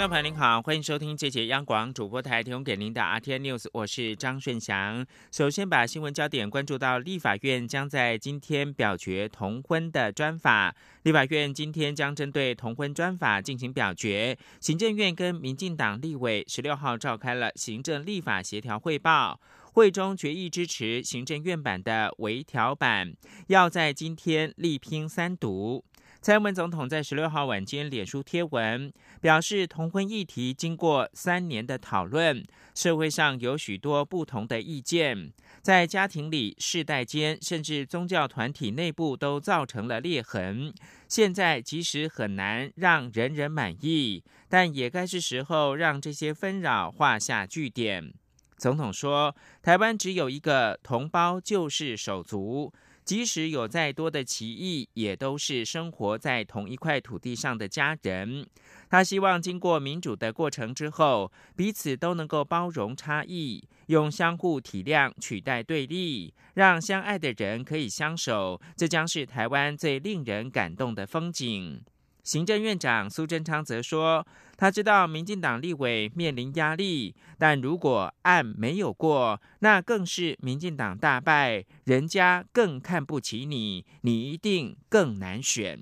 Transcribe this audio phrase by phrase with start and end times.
[0.00, 5.04] 众朋友您好，欢迎收听这节央广主播台提供给您的 RTN News，我是张顺祥。
[5.30, 10.74] 首先把新闻焦点关注到立法院将在今天表决同婚的专法。
[11.02, 14.38] 立法院今天将针对同婚专法进行表决。
[14.58, 19.38] 行政院跟民进党立委十六号召开了行政立法协调汇报，
[19.74, 23.12] 会中决议支持行政院版的微调版，
[23.48, 25.84] 要在今天力拼三读。
[26.22, 28.92] 蔡英文总统在十六号晚间脸书贴文
[29.22, 40.74] 表示，同婚议题经过三年的讨论，社会上有许多不同的意见，在家庭里、世代间，甚至宗教团体内部都造成了裂痕。
[41.08, 48.12] 现在即使很难让人人满意，但也该是时候让这些纷扰画下句点。
[48.58, 52.70] 总统说：“台湾只有一个同胞，就是手足。”
[53.04, 58.46] 即使有再多的歧义，也都是生活在同一块土地上的家人。
[58.88, 68.60] 他希望经过民主的过程之后，彼此都能够包容差异，用相互体谅取代对立，让相爱的人可以相守。
[68.76, 71.82] 这将是台湾最令人感动的风景。
[72.22, 74.26] 行政院长苏贞昌则说
[74.56, 85.80] ：“他知道民进党立委面临压力，但如果案没有过，那更是民进党大败，人家更看不起你，你一定更难选。”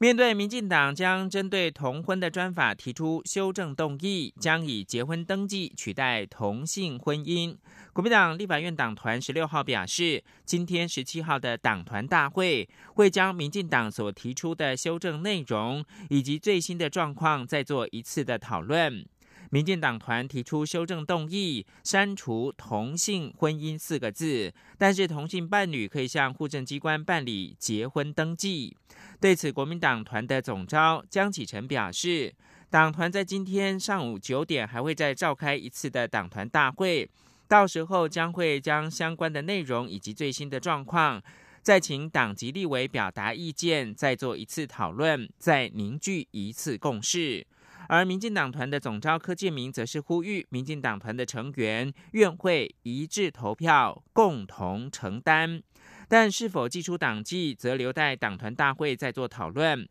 [0.00, 7.56] 面对民进党将针对同婚的专法提出修正动议，将以结婚登记取代同性婚姻。
[7.92, 19.04] 国民党立法院党团十六号表示，今天十七号的党团大会会将民进党所提出的修正内容以及最新的状况再做一次的讨论。
[19.50, 28.76] 民进党团提出修正动议，删除“同性婚姻”四个字，但是同性伴侣可以向户政机关办理结婚登记。
[29.20, 32.34] 对此，国民党团的总召江启臣表示，
[32.68, 37.08] 党团在今天上午九点还会再召开一次的党团大会。
[37.48, 41.22] 到时候将会将相关的内容以及最新的状况，
[41.62, 47.46] 再请党籍立委表达意见，再做一次讨论，再凝聚一次共识。
[47.88, 55.62] 而民进党团的总召柯建明则是呼吁民进党团的成员院会一致投票，共同承担。
[56.06, 59.88] 但是否寄出党纪，则留待党团大会再做讨论。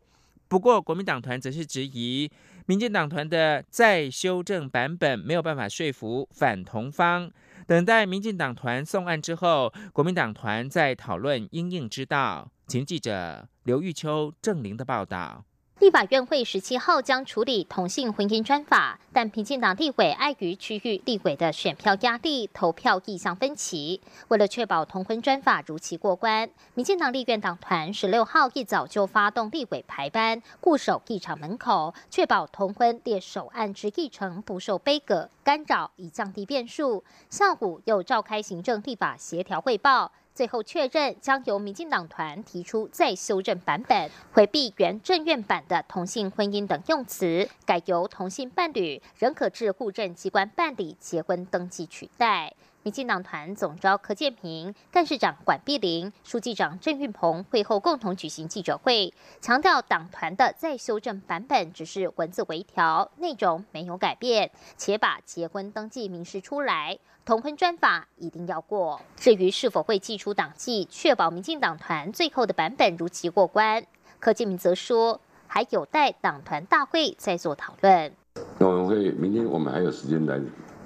[0.47, 2.31] 不过国民党团则是质疑。
[2.67, 7.31] 民进党团的再修正版本没有办法说服反同方，
[7.65, 12.51] 等待民进党团送案之后，国民党团再讨论应应之道。
[12.67, 15.45] 请记者刘玉秋、郑玲的报道。
[15.79, 24.01] 立法院会十七号将处理同性婚姻专法，但民进党立委碍于区域立委的选票压力，投票意向分歧。
[24.29, 37.03] 为了确保同婚专法如期过关，民进党立院党团十六号一早就发动立委排班，固守议场门口，确保同婚列首案之议程不受杯葛干扰，以降低变数。
[37.29, 40.11] 下午又召开行政立法协调汇报。
[40.37, 52.53] 最后确认将由民进党团提出再修正版本，回避原政院版的同性婚姻等用词，改由同性伴侣仍可至户政机关办理结婚登记取代。
[52.87, 69.01] 民进党团总召柯建平、干事长管碧玲、书记长郑运鹏会后共同举行记者会，强调党团的再修正版本只是文字微调，内容没有改变，且把结婚登记明示出来，同婚专法一定要过。
[69.17, 73.83] 至于是否会寄出党纪，确保民进党团最后的版本如期过关，
[74.21, 78.13] 柯建明则说，还有待党团大会再做讨论。
[78.57, 80.37] 那我们会明天我们还有时间来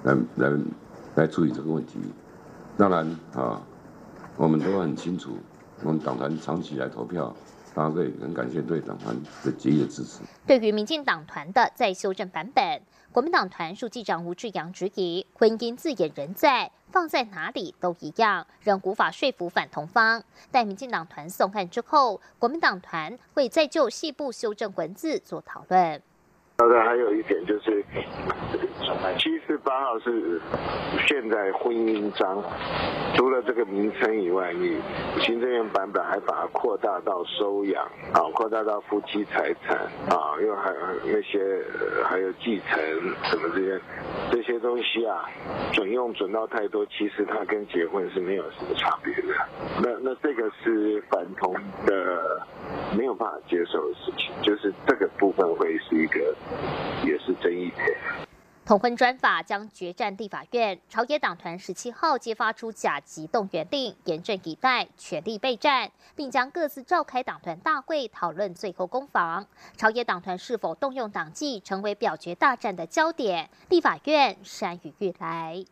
[0.02, 0.50] 来来。
[1.14, 1.98] 来处理这个问题，
[2.76, 3.60] 当然啊，
[4.36, 5.36] 我们都很清楚，
[5.82, 7.34] 我们党团长期来投票，
[7.74, 9.14] 大家可以很感谢对党团
[9.44, 10.20] 的极力的支持。
[10.46, 12.80] 对于民进党团的再修正版本，
[13.12, 20.22] 国民党团书记长吴志阳质疑：婚姻字眼仍在，放在哪里都一样，仍无法说服反同方。
[20.50, 26.00] 待民进党团送案之后，国民党团会再就细部修正文字做讨论。
[26.62, 27.84] 大概还有一点就是。
[29.18, 30.40] 七四八号是
[31.06, 32.42] 现在婚姻章，
[33.14, 34.80] 除了这个名称以外，你
[35.20, 39.76] 行政院版本还把它扩大到收养啊，扩大到夫妻财产
[40.08, 40.72] 啊，因为还
[41.04, 41.62] 那些
[42.04, 42.80] 还有继承
[43.24, 43.80] 什么这些
[44.30, 45.28] 这些东西啊，
[45.72, 49.34] 准用准到太多，其实它跟结婚是没有什么差别的。
[49.82, 51.54] 那那这个是反同
[51.86, 52.40] 的
[52.96, 56.34] 没有办法接受的事情，就是这个部分会是一个
[58.64, 69.44] 同婚专法将决战地法院，朝野党团十七号揭发出甲级动员令，严阵以待，全力备战，并将各自召开党团大会讨论最后攻防。
[69.76, 73.50] 朝野党团是否动用党纪，成为表决大战的焦点。
[73.68, 75.64] 立法院山雨欲来。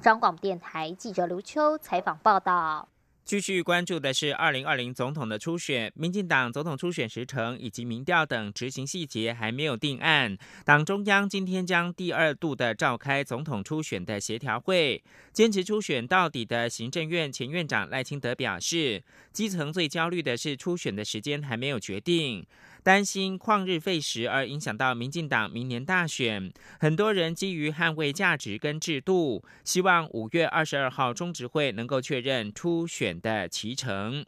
[0.00, 2.88] 中广电台记者刘秋采访报道。
[3.26, 10.38] 继续关注的是二零二零总统的初选，民进党总统初选时程以及民调等执行细节还没有定案。
[10.64, 15.02] 党中央今天将第二度的召开总统初选的协调会，
[15.32, 19.02] 坚持初选到底的行政院前院长赖清德表示，
[19.32, 22.46] 基层最焦虑的是初选的时间还没有决定。
[22.86, 34.24] 担心旷日费时而影响到民进党明年大选，很多人基于捍卫价值跟制度，希望五月二十二号中执会能够确认初选的期程。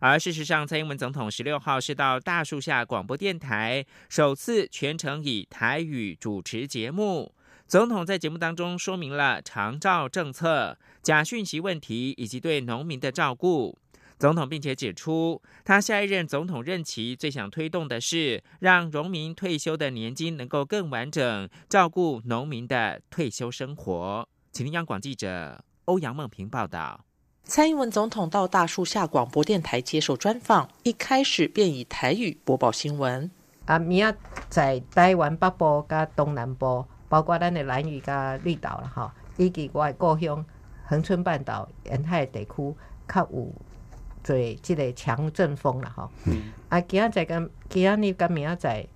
[0.00, 7.32] 而事实上，蔡英文总统十六号是到大树下广播电台首次全程以台语主持节目。
[7.68, 13.78] 总统在节目当中说明了长照政策、假讯息问题以及对农民的照顾。
[14.20, 24.28] 总统并且指出，他下一任总统任期最想推动的是让农民退休的年金能够更完整照顾农民的退休生活。
[24.52, 27.02] 请听央广记者欧阳梦平报道。
[27.44, 33.30] 蔡英文总统到大树下广播电台接受专访，一开始便以台语播报新闻。
[33.64, 34.14] 啊，明仔
[34.50, 40.44] 在台湾北部加东南部，包括咱的南屿加绿岛了哈，以及我的故乡
[40.84, 42.76] 恒春半岛沿海地区，
[43.08, 43.50] 较有。
[44.22, 46.10] 做即个强阵风啦，吼！
[46.68, 48.86] 啊，今仔载跟今仔日跟明仔载，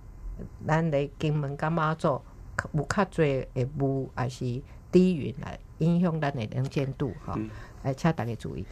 [0.67, 2.21] 咱咧金门甲马祖
[2.73, 4.61] 有较侪会雾，还是
[4.91, 7.33] 低云来影响咱的能见度，吼！
[7.83, 8.65] 来，请大家注意。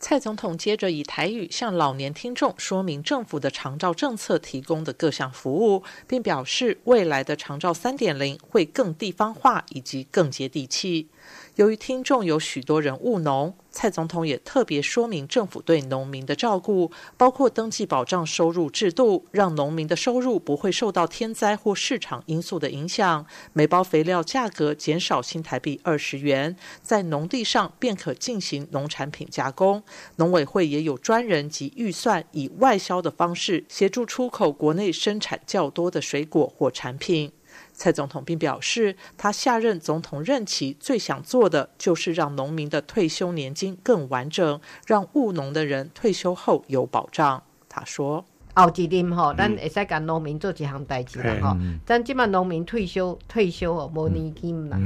[0.00, 11.08] 蔡总统接着以台语向老年听众说明政府的长照政策提供的各项服务，并表示未来的长照三点零会更地方化以及更接地气。
[11.56, 23.24] 由于听众有许多人务农，蔡总统也特别说明政府对农民的照顾，包括登记保障收入制度，让农民的收入不会受到天灾或市场因素的影响。
[23.52, 29.80] 每包肥料价格减少新台币二十元，在农地上便可进行农产品加工。
[30.16, 37.30] 农委会也有专人及预算，以外销的方式协助出口国内生产较多的水果或产品。
[37.72, 47.42] 蔡总统并表示，他下任总统任期最想做的就是让农民的退休年金更完整，让务农的人退休后有保障。
[47.68, 48.24] 他说
[48.54, 51.56] ：“后一任吼，咱会使甲农民做一项代志啦吼。
[51.84, 54.78] 咱即马农民退休退休哦，无年金啦，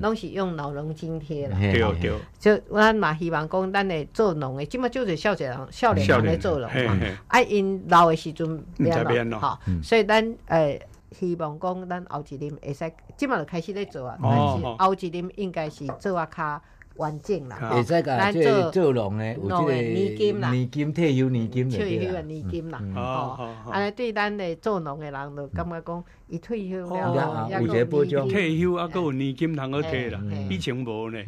[0.00, 1.58] 拢是用老农津贴啦。
[1.58, 2.12] 对对。
[2.38, 6.96] 就咱嘛希望讲，咱会做农的，即马就是少年人少年人咧做农嘛。
[7.26, 10.80] 啊，因老的时阵变咯，吼，所以咱诶。”
[11.12, 16.60] 希望讲咱后一任会使，即马就开始咧做啊，但是后一任应该是做啊较
[16.96, 17.70] 完整啦。
[17.70, 22.80] 会使甲做做农诶，有即个年金啦，年金退休年金退休年金啦。
[22.94, 30.20] 哦，安尼对咱诶做农诶人，就感觉讲，伊退休了，有些保障，退休啊，阁有年金通好摕啦，
[30.50, 31.18] 以前无呢。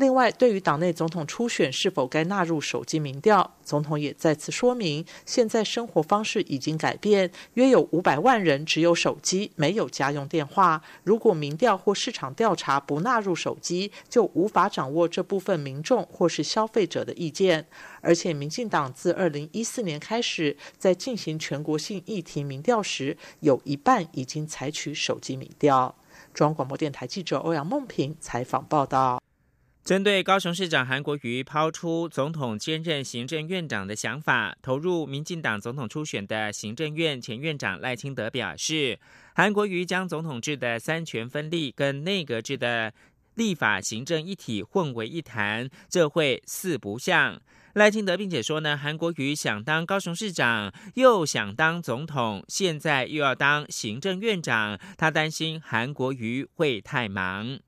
[0.00, 10.82] 另外，对于党内总统初选是否该纳入手机民调，总统也再次说明，现在生活方式已经改变，约有五百万人只有手机，没有家用电话。
[11.04, 17.66] 如果民调或市场调查不纳入手机，就无法掌握这部分民众或是消费者的意见。
[18.00, 25.94] 而且，民进党自二零一四年开始，在进行全国性议题民调时，有一半已经采取手机民调。
[26.32, 29.19] 中央广播电台记者欧阳梦平采访报道。
[29.84, 39.00] 针对高雄市长韩国瑜抛出总统兼任行政院长的想法，投入民进党总统初选的行政院前院长赖清德表示，
[39.34, 42.92] 韩国瑜将总统制的三权分立跟内阁制的
[43.34, 47.40] 立法行政一体混为一谈，这会四不像。
[47.74, 57.58] 赖清德并且说呢，韩国瑜想当高雄市长，又想当总统，现在又要当行政院长，他担心韩国瑜会太忙。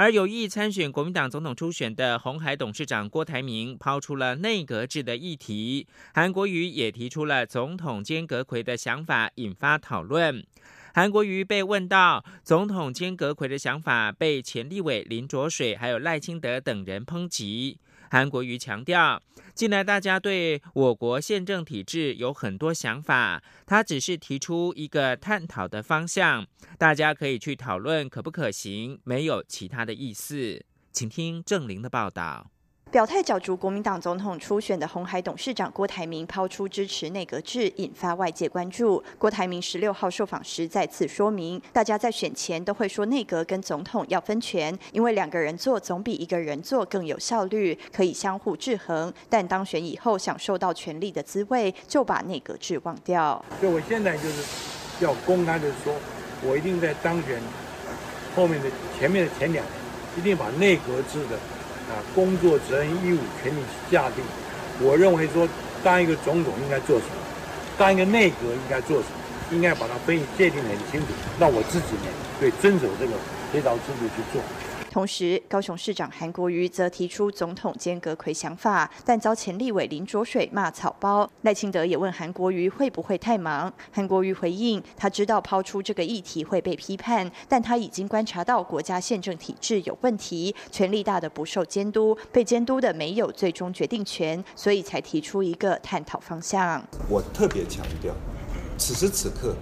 [0.00, 10.42] 而有意参选国民党总统初选的红海董事长郭台铭抛出了内阁制的议题，韩国瑜也提出了总统兼阁魁的想法，引发讨论。
[10.94, 17.76] 韩国瑜被问到总统兼阁魁的想法，被前立委林卓水还有赖清德等人抨击。
[18.10, 19.22] 韩国瑜强调，
[19.54, 26.44] 近来大家对我国宪政体制有很多想法，他只是提出一个探讨的方向，
[26.76, 30.64] 大家可以去讨论可不可行，没有其他的意思。
[30.90, 32.50] 请听郑玲的报道。
[32.90, 39.00] 表态角逐国民党总统初选的红海董事长郭台铭抛出支持内阁制，引发外界关注。
[39.16, 49.12] 郭台铭十六号受访时再次说明，大家在选前都会说内阁跟总统要分权，因为两个人做总比一个人做更有效率，可以相互制衡。
[49.28, 53.40] 但当选以后享受到权力的滋味，就把内阁制忘掉。
[53.60, 54.42] 所以我现在就是
[54.98, 55.94] 要公开的说，
[56.42, 57.40] 我一定在当选
[58.34, 58.68] 后面的
[58.98, 59.72] 前面的前两年，
[60.18, 61.38] 一定把内阁制的。
[61.90, 63.58] 啊，工作责任义务权利
[63.90, 64.24] 下定。
[64.80, 65.46] 我认为说，
[65.82, 67.20] 当一个总统应该做什么，
[67.76, 69.18] 当一个内阁应该做什么，
[69.50, 71.06] 应该把它分界定得很清楚。
[71.38, 73.12] 那我自己呢，对遵守这个
[73.52, 74.40] 这套制度去做。
[74.90, 81.30] 同时，高雄市长韩国瑜则提出总统兼阁魁想法，但遭前立委林卓水骂草包。
[81.42, 96.82] 赖清德也问韩国瑜会不会太忙，韩国瑜回应，他知道抛出这个议题会被批判，但他已经观察到国家宪政体制有问题，权力大的不受监督，被监督的没有最终决定权，所以才提出一个探讨方向。
[97.08, 98.12] 我特别强调，
[98.76, 99.54] 此时此刻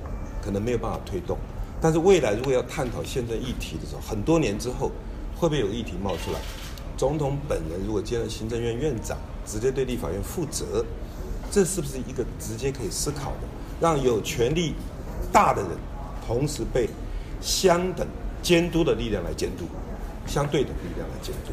[0.42, 1.36] 可能没有办法推动，
[1.82, 4.90] 但是未来如果要探讨宪政议题的时候，很多年之后。
[5.38, 6.40] 会不会有议题冒出来？
[6.96, 9.16] 总统本人如果兼任行政院院长，
[9.46, 10.84] 直接对立法院负责，
[11.48, 13.46] 这是不是一个直接可以思考的？
[13.80, 14.74] 让有权力
[15.32, 15.70] 大的人，
[16.26, 16.88] 同时被
[17.40, 18.04] 相等
[18.42, 19.64] 监督的力量来监督，
[20.26, 21.52] 相对的力量来监督。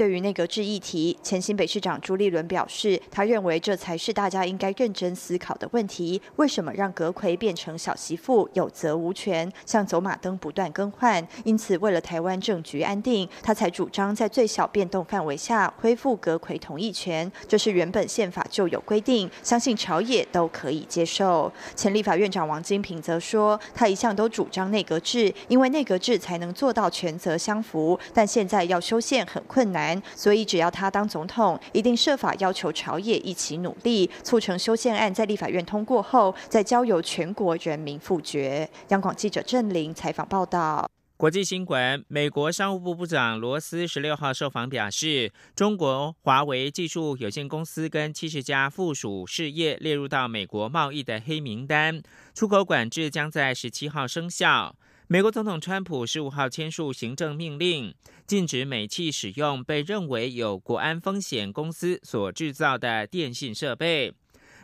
[0.00, 11.22] 对于内阁制议题，前新北市长朱立伦表示，他认为这才是大家应该认真思考的问题：为什么让阁魁变成小媳妇，有责无权，像走马灯不断更换？
[11.44, 17.30] 因此，为了台湾政局安定，他才主张在最小变动范围下恢复阁魁同意权。
[17.46, 21.52] 这是原本宪法就有规定，相信朝野都可以接受。
[21.76, 29.89] 前立法院长王金平则说，他一向都主张内阁制，因为内阁制才能做到权责相符，但现在要修宪很困难。
[30.14, 38.68] 所以，只要他当总统，一定设法要求朝野一起努力，促成修宪案在立法院通过后，再交由全国人民复决。
[38.88, 40.90] 央广记者郑玲采访报道。
[41.16, 52.02] 国际新闻：美国商务部部长罗斯十六号受访表示，中国华为技术有限公司跟七十家附属事业列入到美国贸易的黑名单，
[52.34, 54.74] 出口管制将在十七号生效。
[55.12, 57.92] 美国总统川普十五号签署行政命令，
[58.28, 64.14] 禁止美企使用被认为有国安风险公司所制造的电信设备。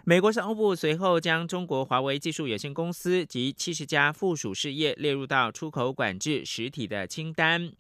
[0.05, 7.73] 美国商务部随后将中国华为技术有限公司及七十家附属事业列入到出口管制实体的清单，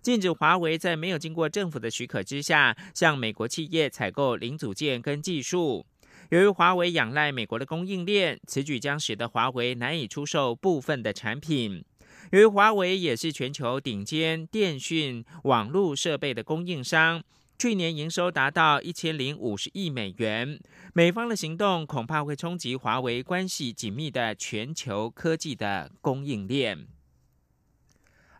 [0.00, 5.84] 禁止华为在没有经过政府的许可之下向美国企业采购零组件跟技术。
[6.30, 11.84] 由于华为仰赖美国的供应链，此举将使得华为难以出售部分的产品。
[12.34, 17.22] 由于华为也是全球顶尖电讯网络设备的供应商，
[17.56, 20.58] 去年营收达到一千零五十亿美元。
[20.94, 26.88] 美方的行动恐怕会冲击华为关系紧密的全球科技的供应链。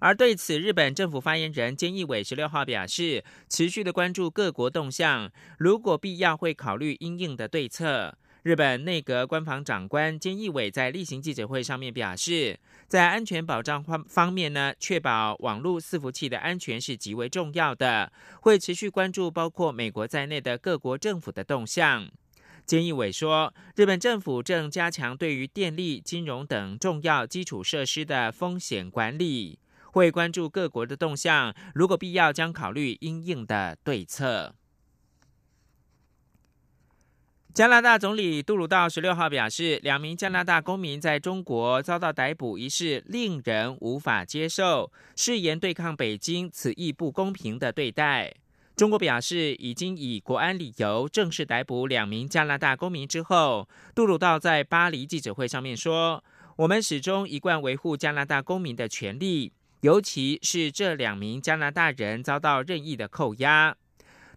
[0.01, 8.19] 而对此，日本政府发言人菅义伟十六号表示，持续的关注各国动向，如果必要会考虑应应的对策。
[8.45, 22.11] 日本内阁官房长官菅义伟在例行记者会上面表示，在安全保障方方面呢，确保网络伺服器的安全是极为重要的，会持续关注包括美国在内的各国政府的动向。
[22.67, 29.59] 菅义伟说，日本政府正加强对于电力、金融等重要基础设施的风险管理，
[29.91, 34.55] 会关注各国的动向，如果必要将考虑应应的对策。
[37.55, 48.35] 加拿大总理杜鲁道十六号表示，两名加拿大公民在中国遭到逮捕一事令人无法接受，誓言对抗北京此意不公平的对待。
[48.75, 56.25] 中国表示已经以国安理由正式逮捕两名加拿大公民之后，杜鲁道在巴黎记者会上面说
[56.59, 63.77] ：“我们始终一贯维护加拿大公民的权利，尤其是这两名加拿大人遭到任意的扣押。”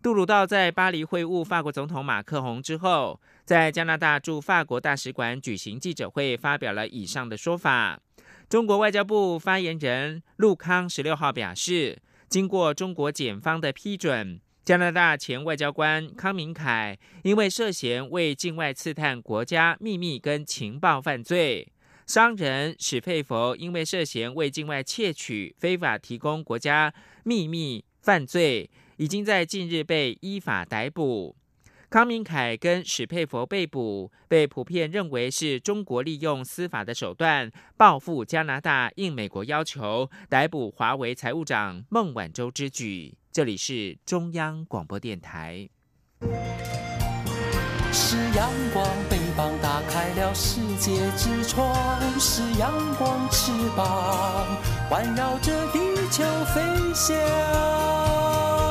[0.01, 7.99] 杜鲁道在巴黎会晤法国总统马克宏之后，在加拿大驻法国大使馆举行记者会，发表了以上的说法。
[8.47, 11.99] 中国外交部发言人陆康十六号表示，
[12.29, 21.67] 经过中国检方的批准，加拿大前外交官康明凯因为涉嫌为境外刺探国家秘密跟情报犯罪，
[22.05, 28.69] 商人史佩佛因为涉嫌为境外窃取、非法提供国家秘密犯罪。
[28.97, 31.35] 已经在近日被依法逮捕。
[31.89, 43.15] 康明凯跟史佩佛被捕，被普遍认为是中国利用司法的手段报复加拿大，应美国要求逮捕华为财务长孟晚舟之举。
[43.31, 45.69] 这里是中央广播电台。
[47.93, 51.73] 是阳光，翅膀打开了世界之窗；
[52.19, 54.45] 是阳光，翅膀
[54.89, 55.79] 环绕着地
[56.11, 56.23] 球
[56.53, 56.61] 飞
[56.93, 58.66] 翔。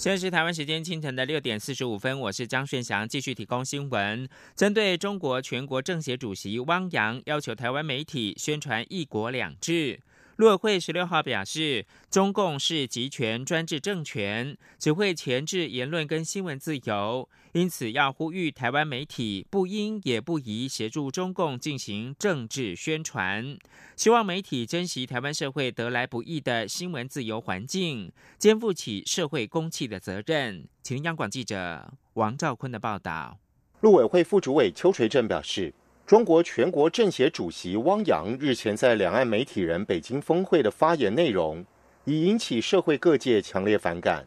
[0.00, 4.26] 现在是台湾时间清晨的六点四十五分，我是张顺祥，继续提供新闻。
[4.56, 10.00] 针对中国全国政协主席汪洋要求台湾媒体宣传“一国两制”。
[10.40, 23.58] 陆委会十六号表示，中共是集权专制政权，只会钳制言论跟新闻自由，因此要呼吁台湾媒体不应也不宜协助中共进行政治宣传。
[23.96, 30.66] 希望媒体珍惜台湾社会得来不易的新闻自由环境，肩负起社会公器的责任。
[30.82, 33.38] 请央广记者王兆坤的报道。
[33.82, 35.74] 陆委会副主委邱垂正表示。
[36.10, 41.64] 中国全国政协主席汪洋日前在两岸媒体人北京峰会的发言内容，
[42.04, 44.26] 已引起社会各界强烈反感。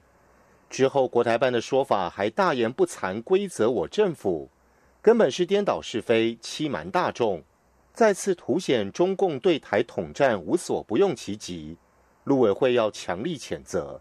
[0.69, 4.49] 之后，国台办的说法还大言不惭规则我政府，
[5.01, 7.43] 根本是颠倒是非、欺瞒大众，
[7.93, 11.75] 再次凸显中共对台统战无所不用其极。
[12.23, 13.99] 陆委会要强力谴责。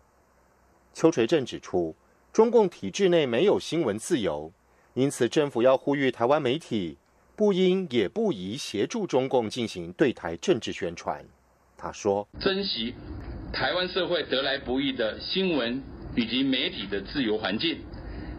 [0.95, 1.97] 邱垂正指出，
[2.33, 4.53] 中共体制内没有新闻自由，
[4.95, 6.97] 因此政府要呼吁台湾媒体。
[7.35, 11.25] 不应也不宜协助中共进行对台政治宣传。
[11.77, 12.95] 他说：“珍惜
[13.53, 15.83] 台湾社会得来不易的新闻
[16.15, 17.79] 以及媒体的自由环境，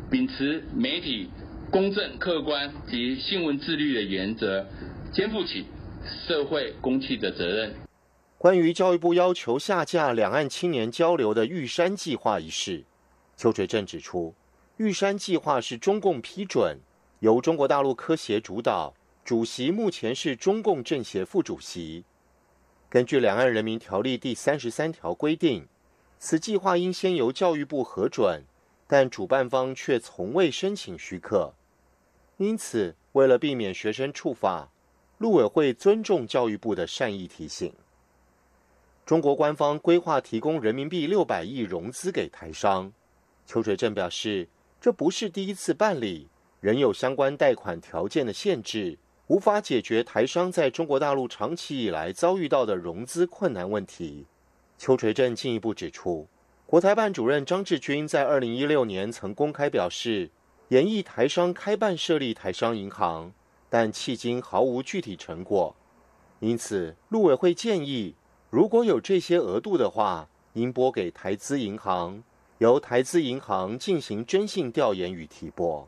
[0.09, 1.29] 秉持媒体
[1.71, 4.65] 公正、客观及新闻自律的原则，
[5.12, 5.65] 肩负起
[6.27, 7.73] 社会公器的责任。”
[8.38, 12.83] 关于教育部要求下架两岸青年交流的玉山计划一事，
[13.38, 14.35] 邱垂正指出，
[14.77, 16.77] 玉山计划是中共批准。
[17.23, 22.03] 由中国大陆科协主导，主席目前是中共政协副主席。
[22.89, 25.65] 根据《两岸人民条例》第三十三条规定，
[26.19, 28.43] 此计划应先由教育部核准，
[28.87, 31.53] 但主办方却从未申请许可。
[32.35, 34.69] 因此，为了避免学生触法，
[35.17, 37.73] 陆委会尊重教育部的善意提醒。
[39.05, 42.91] 中国官方规划提供人民币六百亿融资给台商，
[43.45, 44.49] 邱水正表示，
[44.81, 46.27] 这不是第一次办理。
[46.63, 48.97] 仍有相关贷款条件的限制，
[49.28, 54.26] 无法解决台商在中国大陆长期以来遭遇到的融资困难问题。
[54.78, 56.26] 邱垂正进一步指出，
[56.65, 60.32] 国台办主任张志军在二零一六年曾公开表示，
[60.69, 63.34] 研议台商开办设立台商银行，
[63.69, 65.76] 但迄今毫无具体成果。
[66.39, 68.15] 因此，陆委会建议，
[68.49, 72.23] 如果有这些额度的话，应拨给台资银行，
[72.60, 75.86] 由台资银行进行征信调研与提拨。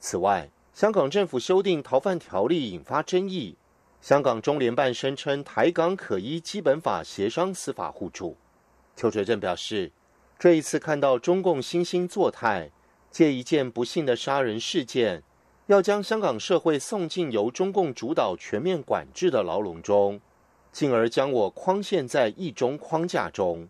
[0.00, 3.56] 此外，香港政府修订逃犯条例引发争议。
[4.00, 8.36] 香港中联办声称台港可依基本法协商司法互助。
[8.94, 9.90] 邱垂正表示，
[10.38, 12.70] 这一次看到中共惺惺作态，
[13.10, 15.24] 借一件不幸的杀人事件，
[15.66, 20.20] 要将香港社会送进由中共主导全面管制的牢笼中，
[20.70, 23.68] 进而将我框限在一中框架中。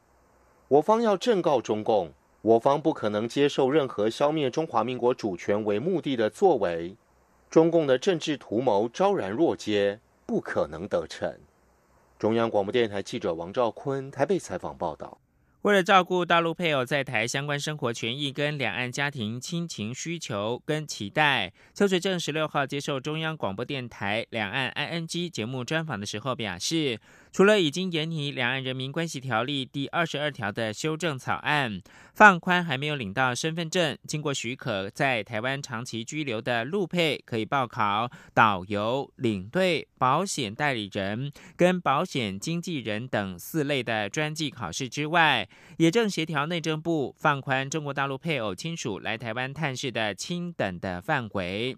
[0.68, 2.12] 我方要正告中共。
[2.40, 6.94] 我方不可能接受任何消灭中华民国主权为目的的作为，
[7.50, 11.36] 中共的政治图谋昭然若揭，不可能得逞。
[12.16, 15.18] 中央广播电台记者王兆坤台北采访报道。
[15.62, 27.00] 为了照顾大陆配偶在台相关生活权益跟两岸家庭亲情需求跟期待，邱水正十六号接受中央广播电台两岸 ING 节目专访的时候表示。
[27.30, 31.80] 除了已经研拟《两岸人民关系条例》第二十二条的修正草案，
[32.14, 51.76] 放宽还没有领到身份证、经过许可在台湾长期居留的陆配可以报考导游、领队、保险代理人跟保险经纪人等四类的专技考试之外，也正协调内政部放宽中国大陆配偶亲属来台湾探视的亲等的范围。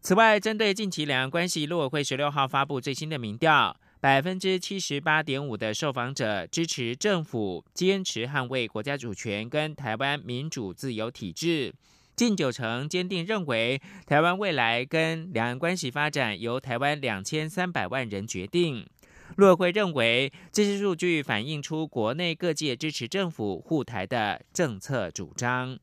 [0.00, 3.76] 此外，针对近期两岸关系，陆委会十六号发布最新的民调。
[4.06, 11.74] 百分之七十八点五的受访者支持政府坚持捍卫国家主权跟台湾民主自由体制，
[12.14, 18.86] 近九成坚定认为台湾未来跟两岸关系发展由台湾两千三百万人决定。
[19.34, 25.76] 陆委会认为这些数据反映出国内各界支持政府护台的政策主张。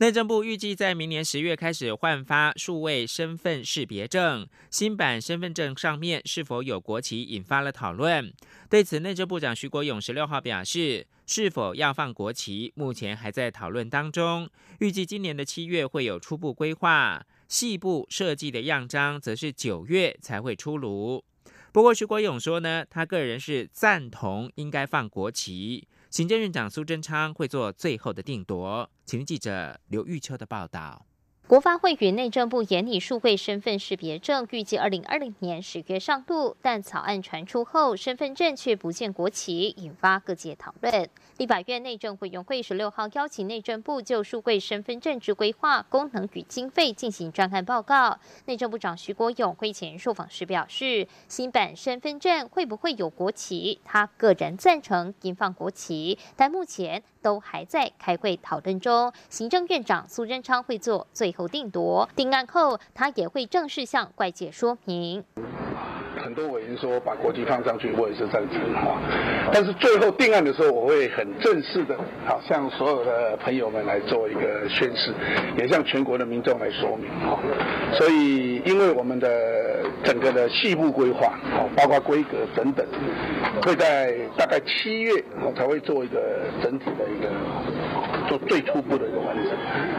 [0.00, 8.32] 内政部预计在明年十月开始换发数位身份识别证，新版身份证上面是否有国旗，引发了讨论。
[8.70, 21.22] 对此，内政部长徐国勇十六号表示，是否要放国旗，目前还在讨论当中，预计今年的七月会有初步规划，细部设计的样章则是九月才会出炉。
[21.72, 25.86] 不过，徐国勇说呢，他个人是赞同应该放国旗。
[26.10, 28.90] 行政院长苏贞昌会做最后的定夺。
[29.06, 31.06] 请记者刘玉秋的报道。
[31.50, 41.10] 国发会与内政部研拟数位身份识别证，预计二零二零年十月上路，但草案传出后，身份证却不见国旗，引发各界讨论。
[41.38, 48.16] 立法院内政委员会十六号邀请内政部就数位身份证之规划、功能与经费进行专案报告。
[48.44, 53.80] 内政部长徐国勇会前受访时表示，新版身份证会不会有国旗？
[53.84, 59.12] 他个人赞成应放国旗，但目前都还在开会讨论中。
[59.28, 61.39] 行政院长苏贞昌会做最后。
[61.48, 65.24] 定夺定案后，他也会正式向外界说明。
[66.30, 68.96] 很多委员说把国旗放上去，我也是赞成哈。
[69.52, 75.12] 但是最后定案的时候，我会很正式的，好向所有的朋友们来做一个宣誓，
[75.58, 77.36] 也向全国的民众来说明哈。
[77.94, 79.28] 所以，因为我们的
[80.04, 82.86] 整个的细部规划，好，包括规格等等，
[83.62, 85.12] 会在大概七月，
[85.56, 86.20] 才会做一个
[86.62, 87.28] 整体的一个
[88.28, 89.46] 做最初步的一个完成。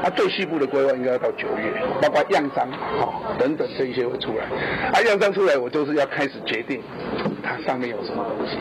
[0.01, 4.45] 啊，最细部的规划应该要到九月，包括样章好等等这一些会出来。
[4.93, 6.20] 啊，样章出来，我就是要看。
[6.21, 6.79] 开始决定
[7.41, 8.55] 它上面有什么东西。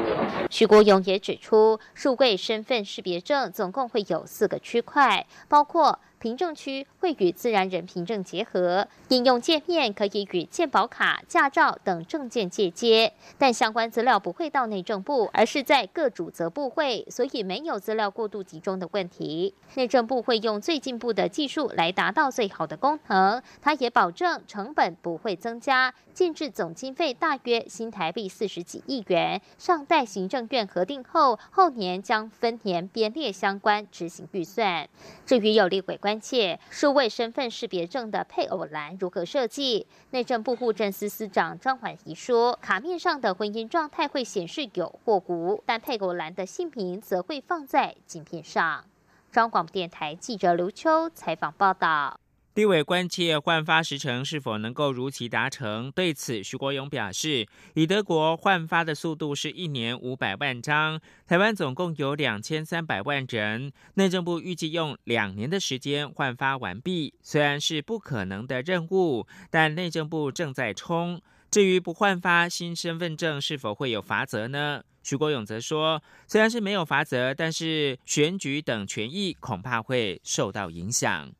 [0.48, 6.00] 徐国勇也指出，数位身份识别证总共会有四个区块，包括。
[6.22, 19.54] 凭证区会与自然人凭证结合，应用界面可以与健保卡、驾照等证件借接，但相关资料不会到内政部，而是在各主责部会，所以没有资料过度集中的问题。
[19.76, 34.86] 内政部会用最进步的技术来达到最好的功能，它也保证成本不会增加，建制总经费大约新台币四十几亿元，尚待行政院核定后，后年将分年编列相关执行预算。
[35.24, 36.10] 至于有立委关。
[36.10, 36.58] 关切
[36.90, 39.86] 数位身份识别证的配偶栏如何设计？
[40.10, 48.84] 内政部户政司司长张婉仪说，卡面上的婚姻状态会显示有或无，但配偶栏的姓名则会放在镜片上。
[49.30, 52.18] 中广电台记者刘秋采访报道。
[52.60, 55.90] 立委关切换发时程是否能够如期达成？
[55.92, 67.14] 对此，徐国勇表示，以德国换发的速度是一年五百万张，台湾总共有两千三百万人，内政部预计用两年的时间换发完毕。
[67.22, 71.22] 虽然是不可能的任务，但内政部正在冲。
[71.50, 74.82] 至于不换发新身份证是否会有罚则呢？
[75.02, 81.32] 徐国勇则说，虽然是没有罚则，但是选举等权益恐怕会受到影响。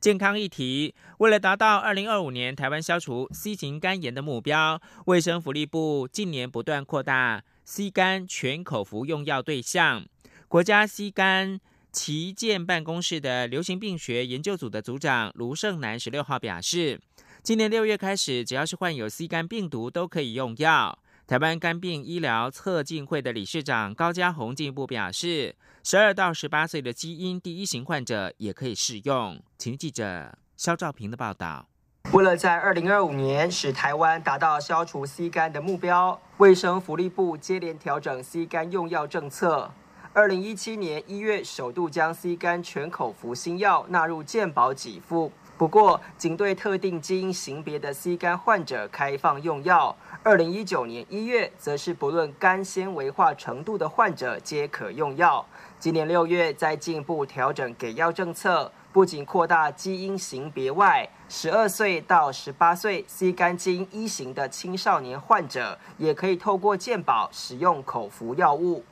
[0.00, 10.06] 健康议题，为了达到二零二五年台湾消除 C 型肝炎的目标，卫生福利部近年不断扩大 C 肝全口服用药对象。
[10.48, 11.60] 国家 C 肝
[11.92, 16.98] 旗舰办公室的流行病学研究组的组长卢胜南十六号表示，
[17.42, 20.98] 今年六月开始，只要是患有 C 肝病毒都可以用药。
[21.30, 25.54] 台湾肝病医疗测进会的理事长高家宏进一步表示。
[25.84, 29.40] 十二到十八岁的基因第一型患者也可以适用。
[29.56, 31.68] 请记者肖兆平的报道。
[32.12, 39.70] 为了在二零二五年使台湾达到消除 C 肝的目标，卫生福利部接连调整 C 肝用药政策。
[40.12, 45.30] 二零一七年一月，首度将 C 肝全口服新药纳入健保给付，
[45.60, 49.94] 不过仅对特定基因型别的 C 肝患者开放用药。
[50.22, 55.44] 二零一九年一月，则是不论肝纤维化程度的患者皆可用药。
[55.78, 68.82] 今年六月，再进一步调整给药政策，不仅扩大基因型别外，十二岁到十八岁 C 肝基因一型的青少年患者，也可以透过健保使用口服药物。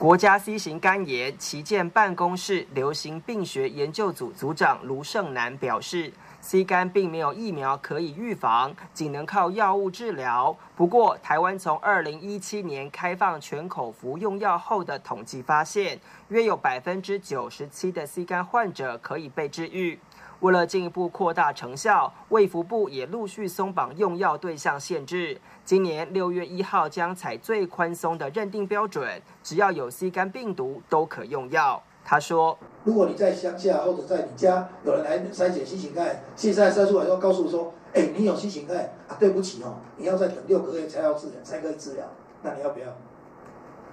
[0.00, 6.10] 国家 C 型肝炎旗舰办公室流行病学研究组组长卢胜南表示。
[6.42, 10.56] C 肝并没有疫苗可以预防，仅能靠药物治疗。
[10.74, 19.98] 不过，台湾从二零一七年开放全口服用药后的统计发现，约有百分之九十七的 C 肝患者可以被治愈。
[20.40, 25.38] 为了进一步扩大成效，卫福部也陆续松绑用药对象限制。
[25.66, 31.82] 今年六月一号将采最宽松的认定标准，只要有 C 肝病毒都可用药。
[32.02, 39.16] 他说：“如果你在乡下或者在你家有人来筛检新型肝，现在筛出来要告诉说，哎，你有新型肝啊？
[39.20, 42.06] 对不起哦，你要再等六个月才要治疗，才可以治疗。
[42.42, 42.86] 那你要不要？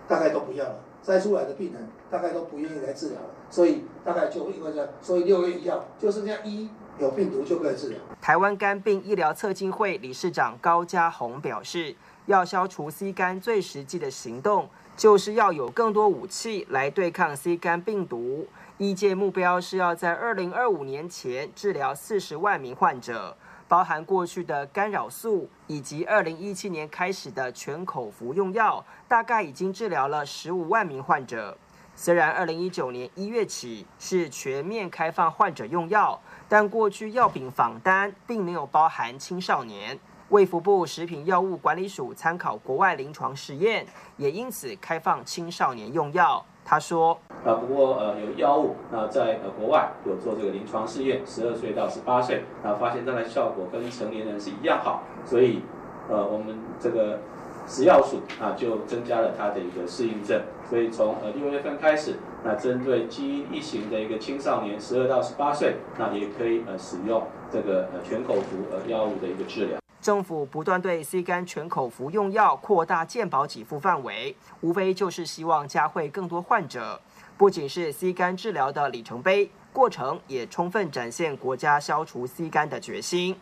[0.07, 0.75] 大概都不要了。”
[1.07, 3.17] 筛出来的病人大概都不愿意来治疗，
[3.49, 7.97] 所以大概就因为这样，所以六月一号就剩下一有病毒就可以治疗。
[8.21, 14.67] 台湾肝病医疗测进会理事长高家宏表示，要消除 C 肝最实际的行动，
[14.97, 18.45] 就是要有更多武器来对抗 C 肝病毒。
[18.77, 23.37] 医界目标是要在二零二五年前治疗四十万名患者。
[23.67, 31.57] 包含过去的干扰素，以及二零一七年开始的全口服用药，大概已经治疗了十五万名患者。
[31.95, 39.99] 虽然二零一九年一月起是全面开放患者用药，但过去药品仿单并没有包含青少年。
[40.29, 43.85] 卫福部食品药物管理署参考国外临床实验，
[44.17, 46.45] 也因此开放青少年用药。
[46.69, 55.61] 他说：“啊，不过呃，有药物，那在呃国外有做这个临床试验，十二岁到十八岁，啊，发现它的效果跟成年人是一样好，所以
[56.09, 57.19] 呃，我们这个
[57.65, 77.01] 食药署啊就增加了它的一个适应症，所以从呃六月份开始，那针对基因异型的一个青少年，十二到十八岁，那也可以呃使用这个呃全口服呃药物的一个治疗。”政府不断对 C 肝全口服用药扩大健保给付范围，无非就是希望加惠更多患者。
[77.37, 83.35] 不仅是 C 肝治疗的里程碑，过程也充分展现国家消除 C 肝的决心。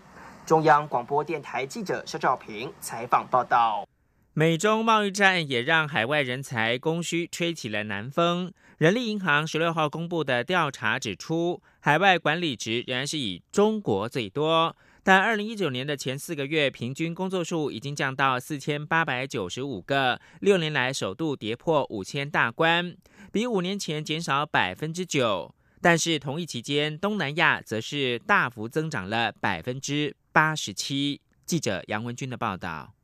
[0.45, 3.85] 中央广播电台记者肖兆平采访报道。
[4.33, 8.51] 美中贸易战也让海外人才供需吹起了南风。
[8.77, 14.75] 人力银行十六号公布的调查指出，海外管理职仍然是以中国最多。
[15.07, 22.97] 但二零一九年的前四个月，平均工作数已经降到四千八百九十五个，六年来首度跌破五千大关，
[23.31, 25.53] 比五年前减少百分之九。
[25.79, 31.21] 但是同一期间，东南亚则是大幅增长了百分之八十七。
[31.45, 32.94] 记者杨文军的报道。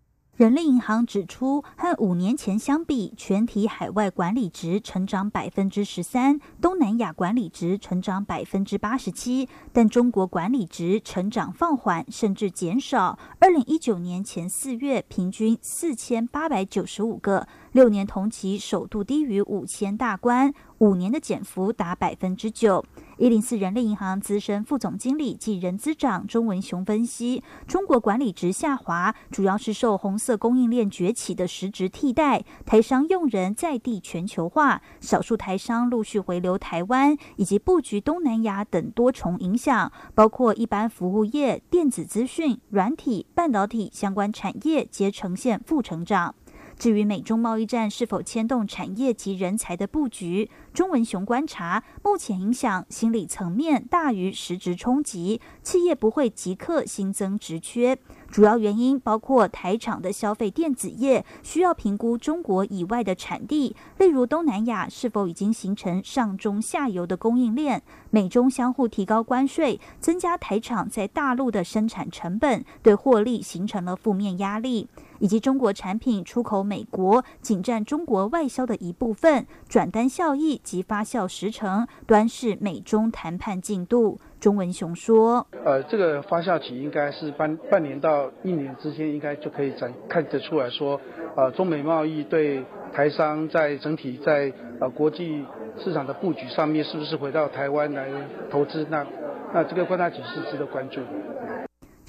[0.42, 13.20] 人力银行指出，和五年前相比，全体海外管理值成长百分之十三，东南亚管理值成长百分之八十七，但中国管理值成长放缓，甚至减少。
[13.40, 22.84] 二零一九年前四月，平均四千八百九十五个，六年同期首度低于五千大关，五年的减幅达百分之九。
[23.22, 46.34] 一零四人力银行资深副总经理及人资长钟文雄分析，中国管理值下滑，主要是受红色供应链崛起的实质替代，台商用人在地全球化，少数台商陆续回流台湾，以及布局东南亚等多重影响，包括一般服务业、电子资讯、软体、半导体相关产业皆呈现负成长。
[46.82, 58.00] 至于美中贸易战是否牵动产业及人才的布局，钟文雄观察，目前影响心理层面大于实质冲击，企业不会即刻新增职缺。
[58.32, 74.90] 主要原因包括台厂的消费电子业需要评估中国以外的产地，例如东南亚是否已经形成上中下游的供应链，美中相互提高关税，增加台厂在大陆的生产成本，对获利形成了负面压力。
[75.22, 84.20] 以及中国产品出口美国，仅占中国外销的一部分，转单效益及发酵时程，端视美中谈判进度。
[84.40, 91.00] 钟文雄说：“呃，这个发酵期应该是半半年到一年之间，应该就可以展看得出来说，
[91.38, 95.46] 呃，中美贸易对台商在整体在呃国际
[95.78, 98.10] 市场的布局上面，是不是回到台湾来
[98.50, 98.88] 投资？
[98.90, 99.06] 那
[99.54, 101.00] 那这个观察期是值得关注。”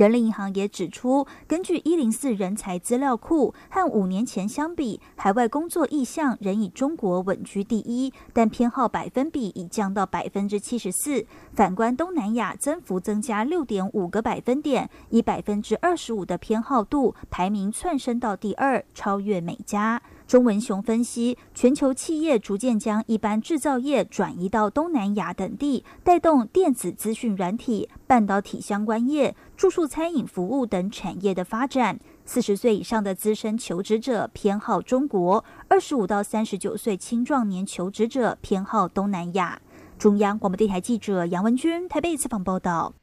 [0.02, 11.24] 人力银行也指出，根据一零四人才资料库，和五年前相比，海外工作意向仍以中国稳居第一，但偏好百分比已降到百分之七十四。
[11.54, 20.02] 反观东南亚，增幅增加六点五个百分点，以百分之二十五的偏好度排名窜升到第二，超越美加。
[20.32, 32.00] 钟文雄分析，全球企业逐渐将一般制造业转移到东南亚等地，带动电子资讯软体、半导体相关业、住宿餐饮服务等产业的发展。
[32.24, 39.60] 四十岁以上的资深求职者偏好中国，二十五到三十九岁青壮年求职者偏好东南亚。
[39.98, 42.94] 中央广播电台记者杨文君台北采访报道。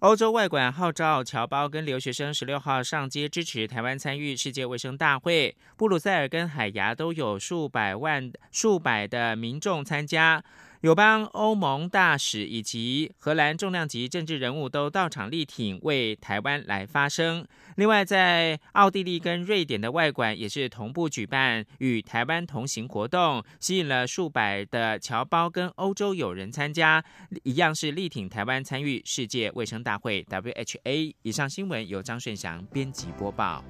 [0.00, 10.40] 欧洲外管号召侨胞跟留学生十六号上街支持台湾参与世界卫生大会，布鲁塞尔跟海牙都有数百万、数百的民众参加。
[10.82, 17.44] 友邦欧盟大使以及荷兰重量级政治人物都到场力挺，为台湾来发声。
[17.74, 27.04] 另外，在奥地利跟瑞典的外馆也是同步举办与台湾同行活动，吸引了数百的侨胞跟欧洲友人参加，
[27.42, 31.14] 一样是力挺台湾参与世界卫生大会 （WHA）。
[31.22, 33.64] 以上新闻由张顺祥编辑播报。